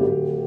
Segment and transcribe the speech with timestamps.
[0.00, 0.39] you.